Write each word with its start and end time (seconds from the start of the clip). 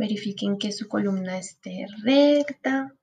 Verifiquen 0.00 0.56
que 0.56 0.72
su 0.72 0.88
columna 0.88 1.36
esté 1.36 1.84
recta. 2.02 2.94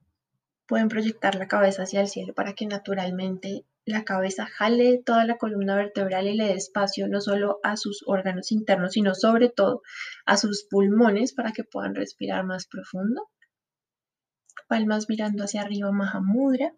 Pueden 0.66 0.88
proyectar 0.88 1.36
la 1.36 1.46
cabeza 1.46 1.84
hacia 1.84 2.00
el 2.00 2.08
cielo 2.08 2.34
para 2.34 2.54
que 2.54 2.66
naturalmente 2.66 3.64
la 3.84 4.02
cabeza 4.02 4.46
jale 4.46 5.00
toda 5.06 5.24
la 5.24 5.38
columna 5.38 5.76
vertebral 5.76 6.26
y 6.26 6.34
le 6.34 6.46
dé 6.46 6.54
espacio 6.54 7.06
no 7.06 7.20
solo 7.20 7.60
a 7.62 7.76
sus 7.76 8.02
órganos 8.04 8.50
internos, 8.50 8.94
sino 8.94 9.14
sobre 9.14 9.48
todo 9.48 9.82
a 10.26 10.36
sus 10.36 10.66
pulmones 10.68 11.34
para 11.34 11.52
que 11.52 11.62
puedan 11.62 11.94
respirar 11.94 12.44
más 12.44 12.66
profundo. 12.66 13.30
Palmas 14.66 15.08
mirando 15.08 15.44
hacia 15.44 15.62
arriba, 15.62 15.92
Mahamudra. 15.92 16.74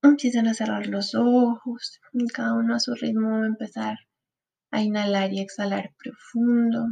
Empiezan 0.00 0.46
a 0.46 0.54
cerrar 0.54 0.86
los 0.86 1.16
ojos, 1.16 1.98
cada 2.32 2.54
uno 2.54 2.76
a 2.76 2.78
su 2.78 2.94
ritmo 2.94 3.30
va 3.30 3.42
a 3.42 3.46
empezar 3.48 3.98
a 4.72 4.82
inhalar 4.82 5.32
y 5.32 5.40
exhalar 5.40 5.92
profundo. 6.02 6.86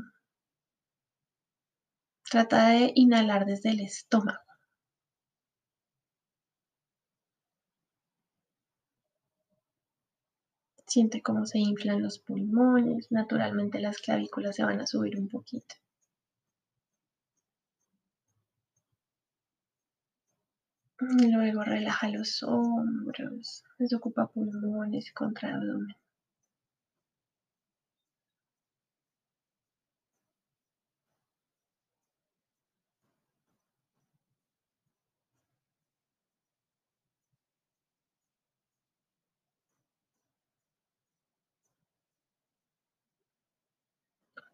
Trata 2.31 2.69
de 2.71 2.93
inhalar 2.95 3.45
desde 3.47 3.71
el 3.71 3.81
estómago. 3.81 4.39
Siente 10.87 11.23
cómo 11.23 11.47
se 11.47 11.59
inflan 11.59 12.03
los 12.03 12.19
pulmones. 12.19 13.07
Naturalmente 13.11 13.81
las 13.81 13.99
clavículas 13.99 14.57
se 14.57 14.65
van 14.65 14.81
a 14.81 14.87
subir 14.87 15.19
un 15.19 15.29
poquito. 15.29 15.75
Luego 21.01 21.63
relaja 21.65 22.09
los 22.11 22.43
hombros, 22.43 23.65
desocupa 23.79 24.27
pulmones 24.27 25.09
y 25.09 25.13
contra 25.13 25.57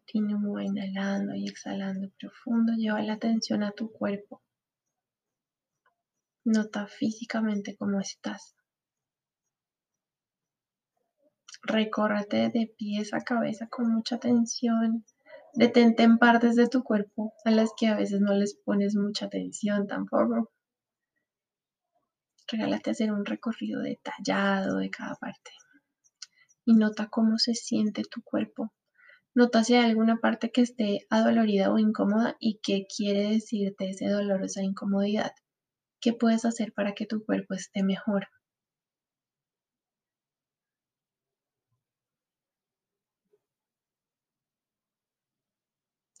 Continúa 0.09 0.63
inhalando 0.63 1.35
y 1.35 1.49
exhalando 1.49 2.09
profundo. 2.17 2.71
Lleva 2.73 3.01
la 3.01 3.13
atención 3.13 3.61
a 3.61 3.71
tu 3.71 3.91
cuerpo. 3.91 4.41
Nota 6.45 6.87
físicamente 6.87 7.75
cómo 7.75 7.99
estás. 7.99 8.55
Recórrate 11.61 12.49
de 12.49 12.73
pies 12.77 13.13
a 13.13 13.19
cabeza 13.19 13.67
con 13.67 13.91
mucha 13.91 14.15
atención. 14.15 15.03
Detente 15.53 16.03
en 16.03 16.17
partes 16.17 16.55
de 16.55 16.69
tu 16.69 16.83
cuerpo 16.83 17.33
a 17.43 17.51
las 17.51 17.71
que 17.77 17.87
a 17.87 17.97
veces 17.97 18.21
no 18.21 18.33
les 18.33 18.55
pones 18.55 18.95
mucha 18.95 19.25
atención 19.25 19.87
tampoco. 19.87 20.53
Regálate 22.47 22.91
hacer 22.91 23.11
un 23.11 23.25
recorrido 23.25 23.81
detallado 23.81 24.77
de 24.77 24.89
cada 24.89 25.15
parte. 25.15 25.51
Y 26.63 26.75
nota 26.75 27.07
cómo 27.09 27.37
se 27.37 27.55
siente 27.55 28.03
tu 28.09 28.21
cuerpo 28.21 28.71
Nota 29.37 29.63
si 29.63 29.75
hay 29.75 29.85
alguna 29.85 30.17
parte 30.17 30.49
que 30.51 30.61
esté 30.61 31.05
adolorida 31.11 31.71
o 31.71 31.77
incómoda 31.77 32.35
y 32.39 32.59
qué 32.63 32.87
quiere 32.87 33.29
decirte 33.29 33.91
ese 33.91 34.09
dolor 34.09 34.41
o 34.41 34.45
esa 34.45 34.63
incomodidad. 34.63 35.31
¿Qué 36.01 36.11
puedes 36.11 36.43
hacer 36.43 36.73
para 36.73 36.95
que 36.95 37.05
tu 37.05 37.23
cuerpo 37.23 37.53
esté 37.53 37.83
mejor? 37.83 38.29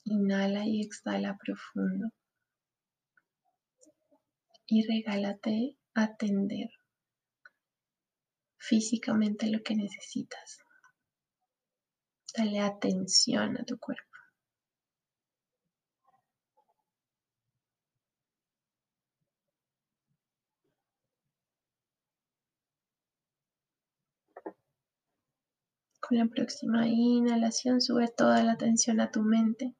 Inhala 0.05 0.67
y 0.67 0.81
exhala 0.81 1.39
profundo. 1.43 2.09
Y 4.67 4.85
regálate 4.85 5.75
atender 5.95 6.69
físicamente 8.59 9.47
lo 9.47 9.63
que 9.63 9.75
necesitas. 9.75 10.66
Dale 12.37 12.59
atención 12.59 13.57
a 13.57 13.63
tu 13.63 13.79
cuerpo. 13.79 14.03
Con 25.99 26.19
la 26.19 26.27
próxima 26.27 26.87
inhalación 26.87 27.81
sube 27.81 28.07
toda 28.15 28.43
la 28.43 28.51
atención 28.51 28.99
a 28.99 29.09
tu 29.09 29.23
mente. 29.23 29.73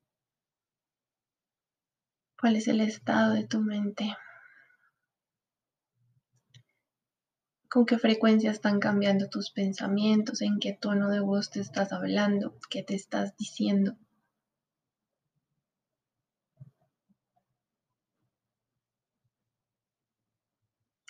¿Cuál 2.42 2.56
es 2.56 2.68
el 2.68 2.82
estado 2.82 3.36
de 3.36 3.46
tu 3.46 3.62
mente? 3.62 4.18
Con 7.78 7.86
qué 7.86 8.00
frecuencia 8.00 8.50
están 8.50 8.80
cambiando 8.80 9.30
tus 9.30 9.52
pensamientos, 9.52 10.42
en 10.42 10.58
qué 10.58 10.74
tono 10.74 11.10
de 11.10 11.20
voz 11.20 11.52
te 11.52 11.60
estás 11.60 11.94
hablando, 11.94 12.58
qué 12.72 12.82
te 12.82 12.96
estás 12.96 13.38
diciendo. 13.38 13.96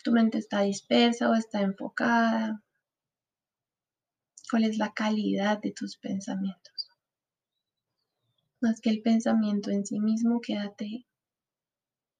¿Tu 0.04 0.12
mente 0.12 0.40
está 0.40 0.64
dispersa 0.64 1.30
o 1.30 1.36
está 1.36 1.62
enfocada? 1.62 2.62
¿Cuál 4.52 4.66
es 4.66 4.78
la 4.78 4.92
calidad 4.92 5.62
de 5.62 5.72
tus 5.72 5.96
pensamientos? 5.96 6.90
Más 8.60 8.82
que 8.82 8.90
el 8.90 9.02
pensamiento 9.02 9.72
en 9.72 9.86
sí 9.86 10.02
mismo, 10.02 10.42
quédate 10.42 11.06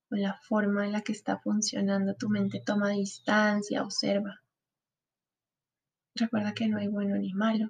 con 0.10 0.22
la 0.22 0.34
forma 0.48 0.86
en 0.86 0.92
la 0.94 1.02
que 1.02 1.12
está 1.12 1.38
funcionando 1.40 2.16
tu 2.16 2.30
mente. 2.30 2.62
Toma 2.66 2.90
distancia, 2.90 3.84
observa. 3.84 4.42
Recuerda 6.16 6.54
que 6.54 6.68
no 6.68 6.78
hay 6.78 6.88
bueno 6.88 7.16
ni 7.18 7.34
malo. 7.34 7.70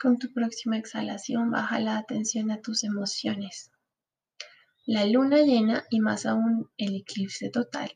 Con 0.00 0.16
tu 0.18 0.32
próxima 0.32 0.78
exhalación 0.78 1.50
baja 1.50 1.80
la 1.80 1.98
atención 1.98 2.52
a 2.52 2.60
tus 2.60 2.84
emociones. 2.84 3.72
La 4.90 5.04
luna 5.04 5.42
llena 5.42 5.84
y 5.90 6.00
más 6.00 6.24
aún 6.24 6.70
el 6.78 6.96
eclipse 6.96 7.50
total 7.50 7.92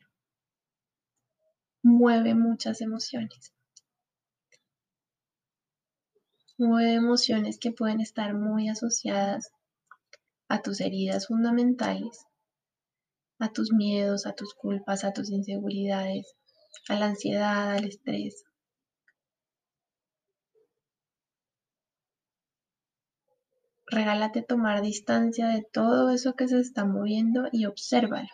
mueve 1.81 2.35
muchas 2.35 2.81
emociones. 2.81 3.51
Mueve 6.59 6.93
emociones 6.93 7.57
que 7.57 7.71
pueden 7.71 7.99
estar 7.99 8.35
muy 8.35 8.69
asociadas 8.69 9.49
a 10.47 10.61
tus 10.61 10.81
heridas 10.81 11.25
fundamentales, 11.29 12.27
a 13.39 13.51
tus 13.51 13.73
miedos, 13.73 14.27
a 14.27 14.33
tus 14.33 14.53
culpas, 14.53 15.03
a 15.03 15.13
tus 15.13 15.31
inseguridades, 15.31 16.35
a 16.89 16.99
la 16.99 17.07
ansiedad, 17.07 17.71
al 17.71 17.85
estrés. 17.85 18.43
Regálate 23.99 24.41
tomar 24.41 24.81
distancia 24.81 25.47
de 25.49 25.61
todo 25.71 26.09
eso 26.09 26.33
que 26.33 26.47
se 26.47 26.59
está 26.59 26.83
moviendo 26.83 27.49
y 27.51 27.65
obsérvalo. 27.65 28.27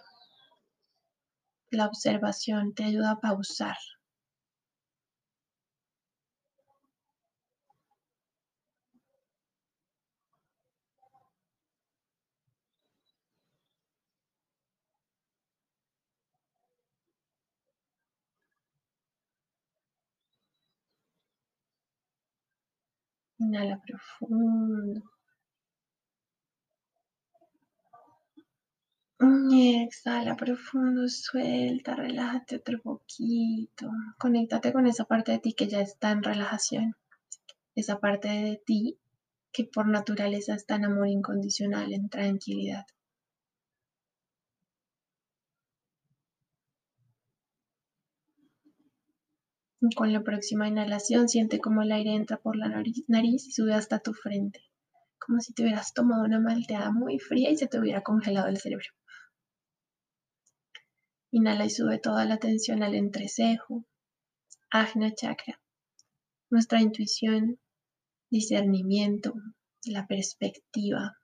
La 1.71 1.85
observación 1.87 2.73
te 2.73 2.85
ayuda 2.85 3.11
a 3.11 3.19
pausar. 3.19 3.75
Inhala 23.41 23.77
profundo. 23.85 25.01
Exhala 29.21 30.35
profundo, 30.37 31.09
suelta, 31.09 31.95
relájate 31.95 32.57
otro 32.57 32.79
poquito. 32.81 33.89
Conéctate 34.17 34.71
con 34.71 34.87
esa 34.87 35.05
parte 35.05 35.31
de 35.33 35.39
ti 35.39 35.53
que 35.53 35.67
ya 35.67 35.81
está 35.81 36.11
en 36.11 36.23
relajación. 36.23 36.95
Esa 37.75 37.99
parte 37.99 38.29
de 38.29 38.61
ti 38.65 38.97
que 39.51 39.65
por 39.65 39.87
naturaleza 39.87 40.53
está 40.53 40.75
en 40.75 40.85
amor 40.85 41.07
incondicional, 41.07 41.91
en 41.91 42.07
tranquilidad. 42.09 42.85
con 49.95 50.13
la 50.13 50.23
próxima 50.23 50.67
inhalación 50.67 51.29
siente 51.29 51.59
como 51.59 51.81
el 51.81 51.91
aire 51.91 52.13
entra 52.13 52.37
por 52.37 52.55
la 52.57 52.67
nariz, 52.67 53.47
y 53.47 53.51
sube 53.51 53.73
hasta 53.73 53.99
tu 53.99 54.13
frente, 54.13 54.61
como 55.17 55.39
si 55.39 55.53
te 55.53 55.63
hubieras 55.63 55.93
tomado 55.93 56.23
una 56.25 56.39
malteada 56.39 56.91
muy 56.91 57.17
fría 57.17 57.49
y 57.49 57.57
se 57.57 57.67
te 57.67 57.79
hubiera 57.79 58.01
congelado 58.01 58.49
el 58.49 58.57
cerebro. 58.57 58.87
Inhala 61.31 61.65
y 61.65 61.69
sube 61.69 61.99
toda 61.99 62.25
la 62.25 62.37
tensión 62.37 62.81
al 62.81 62.95
entrecejo, 62.95 63.85
Ajna 64.71 65.13
Chakra, 65.13 65.61
nuestra 66.49 66.81
intuición, 66.81 67.59
discernimiento, 68.31 69.33
la 69.85 70.07
perspectiva, 70.07 71.17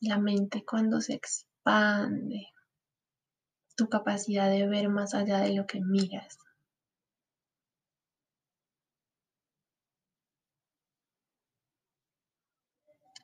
la 0.00 0.18
mente 0.18 0.64
cuando 0.64 1.00
se 1.00 1.14
expande, 1.14 2.48
tu 3.76 3.88
capacidad 3.88 4.50
de 4.50 4.66
ver 4.68 4.88
más 4.88 5.14
allá 5.14 5.38
de 5.38 5.54
lo 5.54 5.66
que 5.66 5.80
miras. 5.80 6.38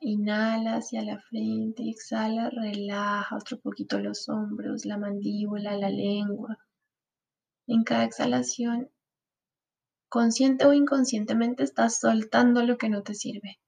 Inhala 0.03 0.77
hacia 0.77 1.03
la 1.03 1.19
frente 1.19 1.87
exhala, 1.87 2.49
relaja 2.49 3.35
otro 3.35 3.59
poquito 3.59 3.99
los 3.99 4.27
hombros, 4.29 4.83
la 4.83 4.97
mandíbula, 4.97 5.77
la 5.77 5.89
lengua. 5.89 6.57
En 7.67 7.83
cada 7.83 8.05
exhalación, 8.05 8.89
consciente 10.09 10.65
o 10.65 10.73
inconscientemente, 10.73 11.61
estás 11.61 11.99
soltando 11.99 12.63
lo 12.63 12.79
que 12.79 12.89
no 12.89 13.03
te 13.03 13.13
sirve. 13.13 13.59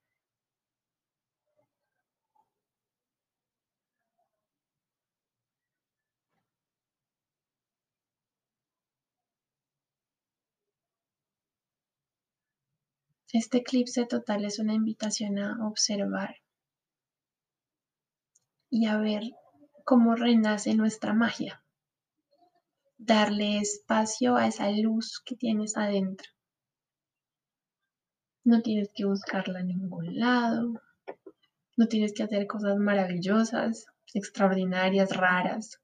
Este 13.34 13.58
eclipse 13.58 14.06
total 14.06 14.44
es 14.44 14.60
una 14.60 14.74
invitación 14.74 15.40
a 15.40 15.66
observar 15.66 16.36
y 18.70 18.86
a 18.86 18.96
ver 18.96 19.24
cómo 19.84 20.14
renace 20.14 20.72
nuestra 20.76 21.14
magia. 21.14 21.60
Darle 22.96 23.58
espacio 23.58 24.36
a 24.36 24.46
esa 24.46 24.70
luz 24.70 25.20
que 25.26 25.34
tienes 25.34 25.76
adentro. 25.76 26.30
No 28.44 28.62
tienes 28.62 28.92
que 28.94 29.04
buscarla 29.04 29.58
en 29.58 29.66
ningún 29.66 30.16
lado. 30.16 30.80
No 31.76 31.88
tienes 31.88 32.12
que 32.12 32.22
hacer 32.22 32.46
cosas 32.46 32.76
maravillosas, 32.76 33.86
extraordinarias, 34.12 35.10
raras. 35.10 35.80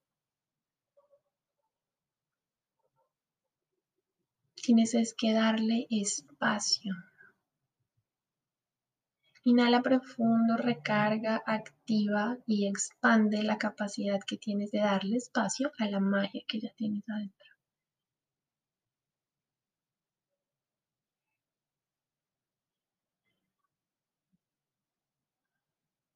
Tienes 4.54 4.94
es 4.94 5.14
que 5.18 5.32
darle 5.32 5.88
espacio. 5.90 6.94
Inhala 9.44 9.80
profundo, 9.82 10.56
recarga, 10.56 11.42
activa 11.46 12.38
y 12.46 12.66
expande 12.68 13.42
la 13.42 13.56
capacidad 13.58 14.20
que 14.26 14.36
tienes 14.36 14.70
de 14.70 14.80
darle 14.80 15.16
espacio 15.16 15.72
a 15.78 15.86
la 15.88 16.00
magia 16.00 16.42
que 16.46 16.60
ya 16.60 16.70
tienes 16.76 17.02
adentro. 17.08 17.48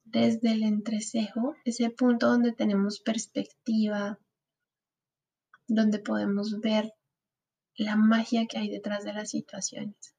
Desde 0.03 0.53
el 0.53 0.63
entrecejo, 0.63 1.55
ese 1.65 1.89
punto 1.89 2.27
donde 2.27 2.53
tenemos 2.53 3.01
perspectiva, 3.01 4.19
donde 5.67 5.99
podemos 5.99 6.59
ver 6.61 6.93
la 7.75 7.95
magia 7.95 8.45
que 8.47 8.59
hay 8.59 8.69
detrás 8.69 9.03
de 9.03 9.13
las 9.13 9.31
situaciones. 9.31 10.14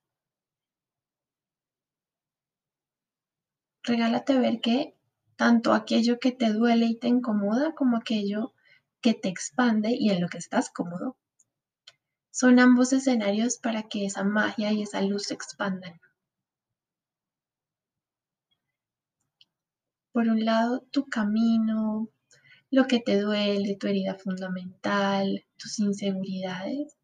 Regálate 3.86 4.38
ver 4.38 4.60
que 4.60 4.94
tanto 5.36 5.72
aquello 5.72 6.18
que 6.18 6.32
te 6.32 6.52
duele 6.52 6.86
y 6.86 6.98
te 6.98 7.08
incomoda 7.08 7.74
como 7.74 7.96
aquello 7.96 8.52
que 9.00 9.14
te 9.14 9.28
expande 9.28 9.90
y 9.92 10.10
en 10.10 10.20
lo 10.20 10.28
que 10.28 10.38
estás 10.38 10.70
cómodo, 10.70 11.16
son 12.30 12.58
ambos 12.58 12.92
escenarios 12.92 13.58
para 13.58 13.84
que 13.84 14.04
esa 14.04 14.24
magia 14.24 14.72
y 14.72 14.82
esa 14.82 15.00
luz 15.00 15.24
se 15.24 15.34
expandan. 15.34 16.00
Por 20.12 20.28
un 20.28 20.44
lado, 20.44 20.80
tu 20.90 21.06
camino, 21.06 22.08
lo 22.70 22.86
que 22.86 23.00
te 23.00 23.20
duele, 23.20 23.76
tu 23.76 23.86
herida 23.86 24.16
fundamental, 24.16 25.46
tus 25.56 25.78
inseguridades, 25.78 26.96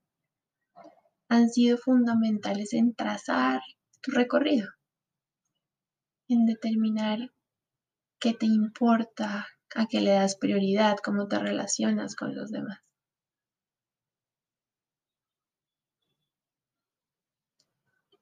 han 1.29 1.49
sido 1.49 1.79
fundamentales 1.79 2.73
en 2.73 2.95
trazar 2.95 3.61
tu 4.01 4.11
recorrido 4.11 4.69
en 6.33 6.47
determinar 6.47 7.31
qué 8.19 8.35
te 8.35 8.47
importa, 8.47 9.47
a 9.75 9.87
qué 9.87 10.01
le 10.01 10.11
das 10.13 10.37
prioridad, 10.37 10.99
cómo 11.05 11.29
te 11.29 11.39
relacionas 11.39 12.17
con 12.17 12.35
los 12.35 12.51
demás. 12.51 12.81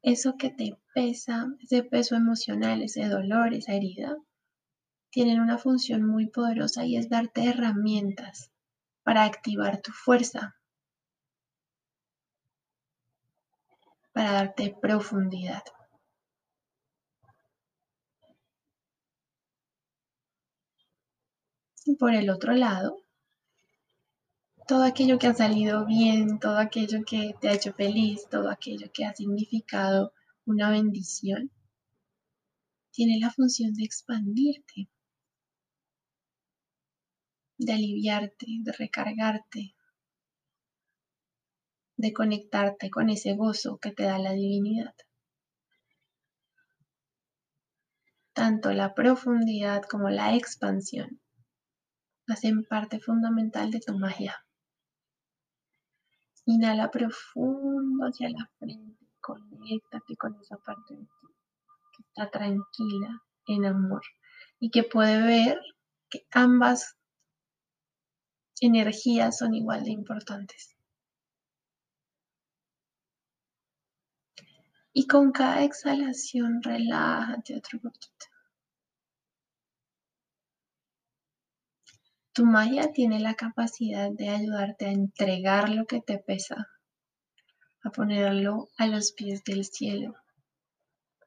Eso 0.02 0.36
que 0.38 0.50
te 0.50 0.78
pesa, 0.94 1.46
ese 1.60 1.82
peso 1.82 2.16
emocional, 2.16 2.82
ese 2.82 3.06
dolor, 3.08 3.52
esa 3.52 3.74
herida, 3.74 4.16
tienen 5.10 5.40
una 5.40 5.58
función 5.58 6.06
muy 6.06 6.28
poderosa 6.28 6.84
y 6.86 6.96
es 6.96 7.08
darte 7.08 7.44
herramientas 7.44 8.50
para 9.02 9.24
activar 9.24 9.82
tu 9.82 9.92
fuerza, 9.92 10.56
para 14.12 14.32
darte 14.32 14.74
profundidad. 14.80 15.62
Por 21.96 22.14
el 22.14 22.30
otro 22.30 22.52
lado, 22.54 22.96
todo 24.66 24.84
aquello 24.84 25.18
que 25.18 25.26
ha 25.26 25.34
salido 25.34 25.84
bien, 25.84 26.38
todo 26.38 26.58
aquello 26.58 27.04
que 27.04 27.34
te 27.40 27.48
ha 27.48 27.54
hecho 27.54 27.72
feliz, 27.72 28.28
todo 28.30 28.50
aquello 28.50 28.90
que 28.92 29.04
ha 29.04 29.14
significado 29.14 30.12
una 30.44 30.70
bendición, 30.70 31.50
tiene 32.92 33.18
la 33.18 33.30
función 33.30 33.72
de 33.74 33.84
expandirte, 33.84 34.88
de 37.58 37.72
aliviarte, 37.72 38.46
de 38.60 38.72
recargarte, 38.72 39.74
de 41.96 42.12
conectarte 42.12 42.90
con 42.90 43.10
ese 43.10 43.34
gozo 43.34 43.78
que 43.78 43.92
te 43.92 44.04
da 44.04 44.18
la 44.18 44.32
divinidad. 44.32 44.94
Tanto 48.32 48.72
la 48.72 48.94
profundidad 48.94 49.82
como 49.82 50.08
la 50.08 50.36
expansión 50.36 51.20
hacen 52.30 52.64
parte 52.64 53.00
fundamental 53.00 53.70
de 53.70 53.80
tu 53.80 53.98
magia. 53.98 54.34
Inhala 56.46 56.90
profundo 56.90 58.06
hacia 58.06 58.30
la 58.30 58.50
frente, 58.58 59.06
conéctate 59.20 60.16
con 60.16 60.40
esa 60.40 60.56
parte 60.56 60.94
de 60.94 61.02
ti 61.02 61.26
que 61.96 62.02
está 62.02 62.30
tranquila, 62.30 63.22
en 63.46 63.64
amor 63.64 64.02
y 64.58 64.70
que 64.70 64.82
puede 64.84 65.20
ver 65.22 65.60
que 66.08 66.26
ambas 66.32 66.96
energías 68.60 69.38
son 69.38 69.54
igual 69.54 69.84
de 69.84 69.90
importantes. 69.90 70.76
Y 74.92 75.06
con 75.06 75.30
cada 75.32 75.62
exhalación 75.64 76.62
relájate 76.62 77.56
otro 77.56 77.80
poquito. 77.80 78.26
Tu 82.32 82.46
magia 82.46 82.92
tiene 82.92 83.18
la 83.18 83.34
capacidad 83.34 84.08
de 84.12 84.28
ayudarte 84.28 84.86
a 84.86 84.92
entregar 84.92 85.68
lo 85.68 85.86
que 85.86 86.00
te 86.00 86.18
pesa, 86.18 86.68
a 87.82 87.90
ponerlo 87.90 88.68
a 88.78 88.86
los 88.86 89.12
pies 89.12 89.42
del 89.42 89.64
cielo, 89.64 90.14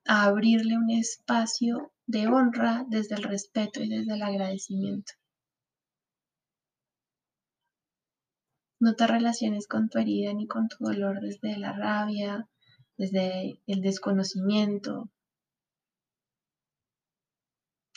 a 0.05 0.23
abrirle 0.23 0.77
un 0.77 0.89
espacio 0.91 1.91
de 2.07 2.27
honra 2.27 2.85
desde 2.87 3.15
el 3.15 3.23
respeto 3.23 3.83
y 3.83 3.89
desde 3.89 4.13
el 4.13 4.21
agradecimiento. 4.21 5.11
No 8.79 8.95
te 8.95 9.05
relaciones 9.05 9.67
con 9.67 9.89
tu 9.89 9.99
herida 9.99 10.33
ni 10.33 10.47
con 10.47 10.69
tu 10.69 10.85
dolor 10.85 11.19
desde 11.19 11.57
la 11.57 11.73
rabia, 11.73 12.47
desde 12.97 13.59
el 13.67 13.81
desconocimiento. 13.81 15.09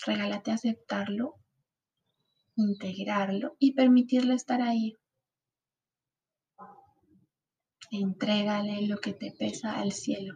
Regálate 0.04 0.50
aceptarlo 0.50 1.38
integrarlo 2.56 3.56
y 3.58 3.74
permitirle 3.74 4.34
estar 4.34 4.60
ahí. 4.62 4.96
Entrégale 7.90 8.86
lo 8.88 8.98
que 8.98 9.12
te 9.12 9.32
pesa 9.38 9.78
al 9.78 9.92
cielo. 9.92 10.34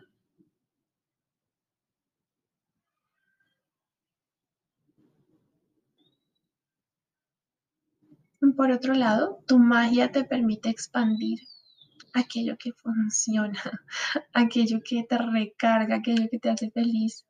Por 8.56 8.70
otro 8.70 8.94
lado, 8.94 9.42
tu 9.46 9.58
magia 9.58 10.12
te 10.12 10.24
permite 10.24 10.70
expandir 10.70 11.40
aquello 12.14 12.56
que 12.58 12.72
funciona, 12.72 13.60
aquello 14.32 14.80
que 14.84 15.04
te 15.04 15.18
recarga, 15.18 15.96
aquello 15.96 16.28
que 16.30 16.38
te 16.38 16.50
hace 16.50 16.70
feliz. 16.70 17.26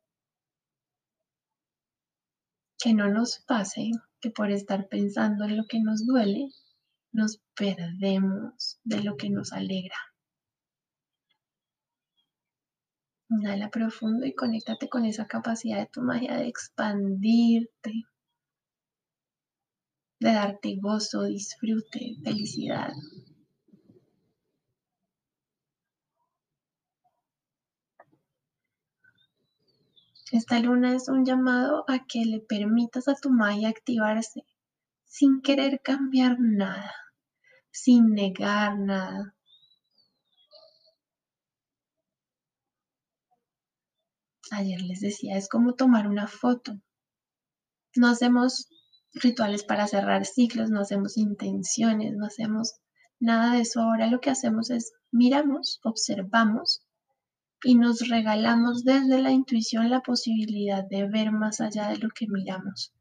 Que 2.77 2.93
no 2.93 3.09
nos 3.09 3.39
pase 3.39 3.91
que 4.21 4.29
por 4.31 4.51
estar 4.51 4.87
pensando 4.87 5.45
en 5.45 5.57
lo 5.57 5.65
que 5.67 5.79
nos 5.79 6.05
duele, 6.05 6.47
nos 7.11 7.41
perdemos 7.55 8.79
de 8.83 9.03
lo 9.03 9.17
que 9.17 9.29
nos 9.29 9.51
alegra. 9.51 9.95
Inhala 13.29 13.69
profundo 13.69 14.25
y 14.25 14.35
conéctate 14.35 14.89
con 14.89 15.05
esa 15.05 15.25
capacidad 15.25 15.79
de 15.79 15.87
tu 15.87 16.01
magia 16.01 16.37
de 16.37 16.47
expandirte, 16.47 17.91
de 20.19 20.33
darte 20.33 20.75
gozo, 20.79 21.23
disfrute, 21.23 22.17
felicidad. 22.23 22.91
Esta 30.31 30.59
luna 30.59 30.95
es 30.95 31.09
un 31.09 31.25
llamado 31.25 31.83
a 31.87 32.05
que 32.05 32.25
le 32.25 32.39
permitas 32.39 33.07
a 33.07 33.15
tu 33.15 33.29
magia 33.29 33.69
activarse 33.69 34.45
sin 35.05 35.41
querer 35.41 35.81
cambiar 35.83 36.37
nada, 36.39 36.93
sin 37.69 38.13
negar 38.13 38.79
nada, 38.79 39.35
ayer 44.51 44.81
les 44.81 44.99
decía, 44.99 45.37
es 45.37 45.49
como 45.49 45.75
tomar 45.75 46.07
una 46.07 46.27
foto. 46.27 46.79
No 47.95 48.07
hacemos 48.07 48.67
rituales 49.13 49.63
para 49.63 49.87
cerrar 49.87 50.25
ciclos, 50.25 50.69
no 50.69 50.81
hacemos 50.81 51.17
intenciones, 51.17 52.13
no 52.15 52.25
hacemos 52.25 52.75
nada 53.19 53.55
de 53.55 53.61
eso. 53.61 53.81
Ahora 53.81 54.07
lo 54.07 54.19
que 54.19 54.29
hacemos 54.29 54.69
es 54.69 54.93
miramos, 55.11 55.79
observamos 55.83 56.85
y 57.63 57.75
nos 57.75 58.07
regalamos 58.07 58.83
desde 58.83 59.21
la 59.21 59.31
intuición 59.31 59.89
la 59.89 60.01
posibilidad 60.01 60.83
de 60.83 61.07
ver 61.07 61.31
más 61.31 61.61
allá 61.61 61.89
de 61.89 61.97
lo 61.97 62.09
que 62.09 62.27
miramos. 62.27 62.93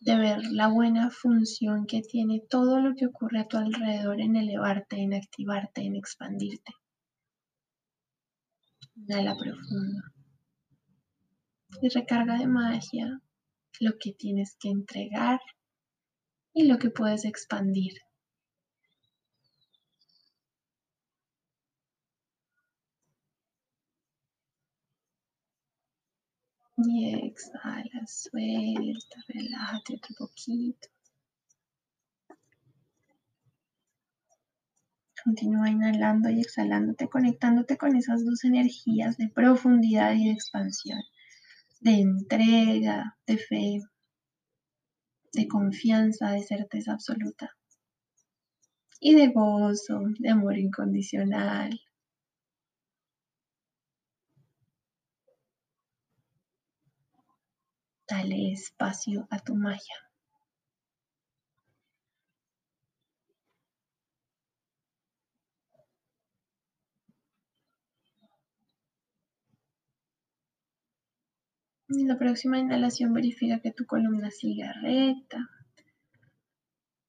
de 0.00 0.16
ver 0.16 0.38
la 0.50 0.68
buena 0.68 1.10
función 1.10 1.86
que 1.86 2.00
tiene 2.00 2.40
todo 2.48 2.80
lo 2.80 2.94
que 2.94 3.06
ocurre 3.06 3.40
a 3.40 3.48
tu 3.48 3.58
alrededor 3.58 4.20
en 4.20 4.34
elevarte, 4.34 4.96
en 4.96 5.12
activarte, 5.14 5.82
en 5.82 5.94
expandirte. 5.94 6.72
Inhala 8.96 9.36
profundo. 9.36 10.02
Y 11.82 11.88
recarga 11.90 12.38
de 12.38 12.46
magia 12.46 13.20
lo 13.78 13.92
que 13.98 14.12
tienes 14.12 14.56
que 14.58 14.70
entregar 14.70 15.40
y 16.54 16.66
lo 16.66 16.78
que 16.78 16.90
puedes 16.90 17.24
expandir. 17.24 17.92
Y 26.82 27.14
exhala, 27.26 28.06
suelta, 28.06 29.16
relájate 29.28 29.96
otro 29.96 30.14
poquito. 30.18 30.88
Continúa 35.22 35.68
inhalando 35.68 36.30
y 36.30 36.40
exhalándote, 36.40 37.08
conectándote 37.08 37.76
con 37.76 37.96
esas 37.96 38.24
dos 38.24 38.44
energías 38.44 39.18
de 39.18 39.28
profundidad 39.28 40.14
y 40.14 40.26
de 40.26 40.32
expansión, 40.32 41.02
de 41.80 42.00
entrega, 42.00 43.18
de 43.26 43.36
fe, 43.36 43.80
de 45.32 45.48
confianza, 45.48 46.30
de 46.30 46.42
certeza 46.42 46.92
absoluta 46.92 47.50
y 49.00 49.14
de 49.14 49.28
gozo, 49.28 50.00
de 50.18 50.30
amor 50.30 50.58
incondicional. 50.58 51.78
Dale 58.10 58.50
espacio 58.50 59.28
a 59.30 59.38
tu 59.38 59.54
magia. 59.54 59.98
En 71.88 72.08
la 72.08 72.18
próxima 72.18 72.58
inhalación 72.58 73.12
verifica 73.12 73.60
que 73.60 73.70
tu 73.70 73.86
columna 73.86 74.32
siga 74.32 74.72
recta. 74.72 75.48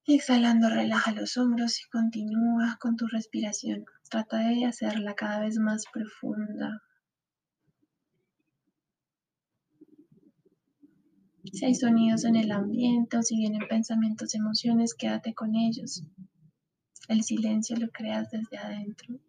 Exhalando, 0.06 0.70
relaja 0.70 1.14
los 1.14 1.36
hombros 1.38 1.82
y 1.82 1.90
continúa 1.90 2.78
con 2.80 2.96
tu 2.96 3.08
respiración. 3.08 3.86
Trata 4.08 4.38
de 4.38 4.66
hacerla 4.66 5.16
cada 5.16 5.40
vez 5.40 5.58
más 5.58 5.86
profunda. 5.92 6.84
Si 11.52 11.66
hay 11.66 11.76
sonidos 11.76 12.24
en 12.24 12.38
el 12.38 12.52
ambiente 12.52 13.18
o 13.18 13.22
si 13.22 13.36
vienen 13.36 13.68
pensamientos, 13.68 14.34
emociones, 14.36 14.94
quédate 14.94 15.34
con 15.34 15.56
ellos. 15.56 16.04
El 17.10 17.24
silencio 17.24 17.76
lo 17.76 17.90
creas 17.90 18.30
desde 18.32 18.58
adentro. 18.58 19.20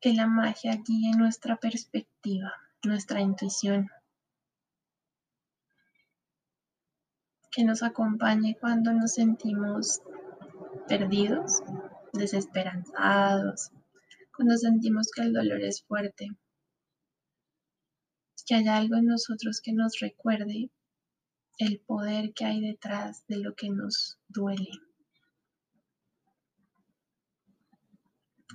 Que 0.00 0.12
la 0.12 0.26
magia 0.26 0.76
guíe 0.76 1.12
nuestra 1.16 1.56
perspectiva, 1.56 2.52
nuestra 2.82 3.20
intuición, 3.20 3.88
que 7.50 7.64
nos 7.64 7.82
acompañe 7.82 8.56
cuando 8.60 8.92
nos 8.92 9.14
sentimos 9.14 10.02
perdidos, 10.86 11.62
desesperanzados, 12.12 13.70
cuando 14.34 14.56
sentimos 14.58 15.10
que 15.14 15.22
el 15.22 15.32
dolor 15.32 15.62
es 15.62 15.82
fuerte, 15.82 16.28
que 18.46 18.54
haya 18.54 18.76
algo 18.76 18.96
en 18.96 19.06
nosotros 19.06 19.60
que 19.60 19.72
nos 19.72 19.98
recuerde 19.98 20.70
el 21.58 21.80
poder 21.80 22.32
que 22.34 22.44
hay 22.44 22.60
detrás 22.60 23.24
de 23.26 23.38
lo 23.38 23.54
que 23.54 23.70
nos 23.70 24.18
duele. 24.28 24.68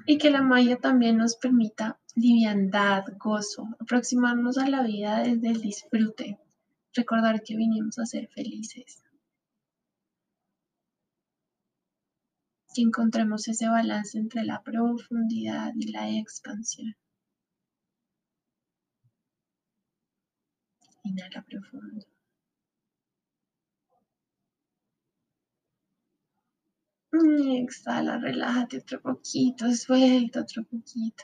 Y 0.06 0.18
que 0.18 0.30
la 0.30 0.42
magia 0.42 0.78
también 0.78 1.18
nos 1.18 1.36
permita 1.36 2.00
liviandad, 2.16 3.04
gozo, 3.18 3.68
aproximarnos 3.80 4.58
a 4.58 4.68
la 4.68 4.84
vida 4.84 5.24
desde 5.24 5.50
el 5.50 5.62
disfrute, 5.62 6.40
recordar 6.94 7.42
que 7.44 7.56
vinimos 7.56 8.00
a 8.00 8.06
ser 8.06 8.28
felices. 8.30 9.04
Que 12.74 12.82
encontremos 12.82 13.48
ese 13.48 13.68
balance 13.68 14.18
entre 14.18 14.44
la 14.44 14.62
profundidad 14.62 15.74
y 15.76 15.92
la 15.92 16.10
expansión. 16.10 16.96
Inhala 21.04 21.42
profundo. 21.42 22.11
Exhala, 27.14 28.18
relájate 28.18 28.78
otro 28.78 29.02
poquito, 29.02 29.72
suelta 29.74 30.42
otro 30.42 30.64
poquito. 30.64 31.24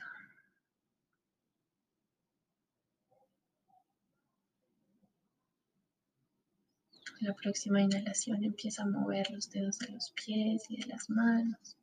la 7.21 7.33
próxima 7.33 7.81
inhalación 7.81 8.43
empieza 8.43 8.83
a 8.83 8.85
mover 8.85 9.29
los 9.31 9.49
dedos 9.49 9.79
de 9.79 9.89
los 9.89 10.11
pies 10.11 10.63
y 10.69 10.77
de 10.77 10.87
las 10.87 11.09
manos. 11.09 11.77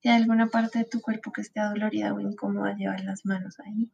Si 0.00 0.08
hay 0.08 0.20
alguna 0.20 0.48
parte 0.48 0.80
de 0.80 0.84
tu 0.84 1.00
cuerpo 1.00 1.32
que 1.32 1.40
esté 1.40 1.60
adolorida 1.60 2.12
o 2.12 2.20
incómoda, 2.20 2.76
llevar 2.76 3.02
las 3.04 3.24
manos 3.24 3.58
ahí. 3.60 3.90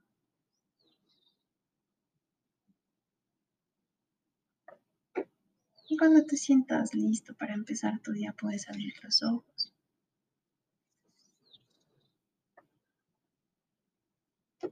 cuando 6.01 6.25
te 6.25 6.39
sientas 6.39 6.95
listo 6.95 7.35
para 7.35 7.53
empezar 7.53 8.01
tu 8.01 8.13
día, 8.13 8.33
puedes 8.33 8.71
abrir 8.71 8.95
los 9.03 9.23
ojos. 9.23 9.75